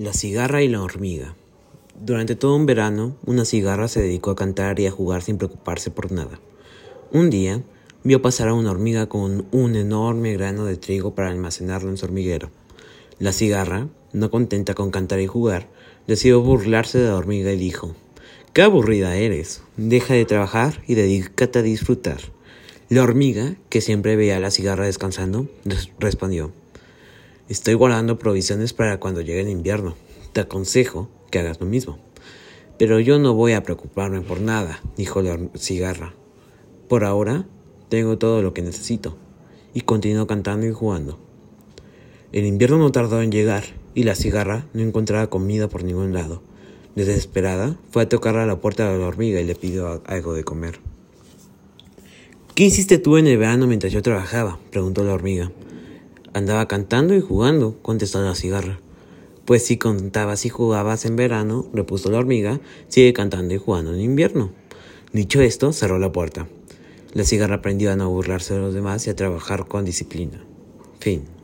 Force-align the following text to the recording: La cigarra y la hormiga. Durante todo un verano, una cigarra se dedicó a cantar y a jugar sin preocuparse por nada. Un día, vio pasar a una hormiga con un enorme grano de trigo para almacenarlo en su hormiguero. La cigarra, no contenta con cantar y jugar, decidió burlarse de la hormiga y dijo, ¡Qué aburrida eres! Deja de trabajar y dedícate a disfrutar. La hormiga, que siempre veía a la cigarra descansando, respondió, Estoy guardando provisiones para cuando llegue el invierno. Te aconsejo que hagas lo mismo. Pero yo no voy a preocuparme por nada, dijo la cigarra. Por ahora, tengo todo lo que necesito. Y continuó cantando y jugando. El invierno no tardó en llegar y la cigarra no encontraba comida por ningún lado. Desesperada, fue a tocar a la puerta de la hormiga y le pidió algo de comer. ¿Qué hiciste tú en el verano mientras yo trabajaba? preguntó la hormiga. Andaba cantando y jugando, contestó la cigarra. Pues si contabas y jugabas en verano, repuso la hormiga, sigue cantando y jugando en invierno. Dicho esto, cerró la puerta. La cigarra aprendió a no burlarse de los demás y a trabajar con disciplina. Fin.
La 0.00 0.14
cigarra 0.14 0.62
y 0.62 0.68
la 0.68 0.80
hormiga. 0.80 1.34
Durante 2.02 2.34
todo 2.34 2.56
un 2.56 2.64
verano, 2.64 3.18
una 3.26 3.44
cigarra 3.44 3.86
se 3.86 4.00
dedicó 4.00 4.30
a 4.30 4.34
cantar 4.34 4.80
y 4.80 4.86
a 4.86 4.90
jugar 4.90 5.20
sin 5.20 5.36
preocuparse 5.36 5.90
por 5.90 6.10
nada. 6.10 6.40
Un 7.12 7.28
día, 7.28 7.62
vio 8.02 8.22
pasar 8.22 8.48
a 8.48 8.54
una 8.54 8.70
hormiga 8.70 9.10
con 9.10 9.44
un 9.50 9.76
enorme 9.76 10.32
grano 10.32 10.64
de 10.64 10.78
trigo 10.78 11.14
para 11.14 11.28
almacenarlo 11.28 11.90
en 11.90 11.98
su 11.98 12.06
hormiguero. 12.06 12.48
La 13.18 13.34
cigarra, 13.34 13.88
no 14.14 14.30
contenta 14.30 14.72
con 14.72 14.90
cantar 14.90 15.20
y 15.20 15.26
jugar, 15.26 15.68
decidió 16.06 16.40
burlarse 16.40 16.96
de 16.98 17.08
la 17.08 17.16
hormiga 17.16 17.52
y 17.52 17.58
dijo, 17.58 17.94
¡Qué 18.54 18.62
aburrida 18.62 19.16
eres! 19.16 19.62
Deja 19.76 20.14
de 20.14 20.24
trabajar 20.24 20.82
y 20.86 20.94
dedícate 20.94 21.58
a 21.58 21.62
disfrutar. 21.62 22.22
La 22.88 23.02
hormiga, 23.02 23.56
que 23.68 23.82
siempre 23.82 24.16
veía 24.16 24.38
a 24.38 24.40
la 24.40 24.50
cigarra 24.50 24.86
descansando, 24.86 25.50
respondió, 25.98 26.52
Estoy 27.50 27.74
guardando 27.74 28.16
provisiones 28.16 28.72
para 28.72 29.00
cuando 29.00 29.22
llegue 29.22 29.40
el 29.40 29.48
invierno. 29.48 29.96
Te 30.32 30.40
aconsejo 30.40 31.10
que 31.32 31.40
hagas 31.40 31.58
lo 31.58 31.66
mismo. 31.66 31.98
Pero 32.78 33.00
yo 33.00 33.18
no 33.18 33.34
voy 33.34 33.54
a 33.54 33.64
preocuparme 33.64 34.20
por 34.20 34.40
nada, 34.40 34.80
dijo 34.96 35.20
la 35.20 35.36
cigarra. 35.56 36.14
Por 36.88 37.02
ahora, 37.02 37.48
tengo 37.88 38.18
todo 38.18 38.40
lo 38.40 38.54
que 38.54 38.62
necesito. 38.62 39.16
Y 39.74 39.80
continuó 39.80 40.28
cantando 40.28 40.64
y 40.64 40.70
jugando. 40.70 41.18
El 42.30 42.46
invierno 42.46 42.78
no 42.78 42.92
tardó 42.92 43.20
en 43.20 43.32
llegar 43.32 43.64
y 43.96 44.04
la 44.04 44.14
cigarra 44.14 44.68
no 44.72 44.82
encontraba 44.82 45.26
comida 45.26 45.68
por 45.68 45.82
ningún 45.82 46.12
lado. 46.12 46.44
Desesperada, 46.94 47.80
fue 47.90 48.04
a 48.04 48.08
tocar 48.08 48.36
a 48.36 48.46
la 48.46 48.60
puerta 48.60 48.88
de 48.92 48.96
la 48.96 49.08
hormiga 49.08 49.40
y 49.40 49.44
le 49.44 49.56
pidió 49.56 50.02
algo 50.06 50.34
de 50.34 50.44
comer. 50.44 50.78
¿Qué 52.54 52.62
hiciste 52.62 52.98
tú 52.98 53.16
en 53.16 53.26
el 53.26 53.38
verano 53.38 53.66
mientras 53.66 53.92
yo 53.92 54.02
trabajaba? 54.02 54.60
preguntó 54.70 55.02
la 55.02 55.14
hormiga. 55.14 55.50
Andaba 56.32 56.68
cantando 56.68 57.14
y 57.14 57.20
jugando, 57.20 57.76
contestó 57.82 58.22
la 58.22 58.34
cigarra. 58.34 58.78
Pues 59.44 59.64
si 59.66 59.78
contabas 59.78 60.46
y 60.46 60.48
jugabas 60.48 61.04
en 61.04 61.16
verano, 61.16 61.68
repuso 61.72 62.10
la 62.10 62.18
hormiga, 62.18 62.60
sigue 62.88 63.12
cantando 63.12 63.54
y 63.54 63.58
jugando 63.58 63.92
en 63.92 64.00
invierno. 64.00 64.52
Dicho 65.12 65.40
esto, 65.40 65.72
cerró 65.72 65.98
la 65.98 66.12
puerta. 66.12 66.46
La 67.14 67.24
cigarra 67.24 67.56
aprendió 67.56 67.90
a 67.90 67.96
no 67.96 68.08
burlarse 68.08 68.54
de 68.54 68.60
los 68.60 68.74
demás 68.74 69.06
y 69.06 69.10
a 69.10 69.16
trabajar 69.16 69.66
con 69.66 69.84
disciplina. 69.84 70.44
Fin. 71.00 71.39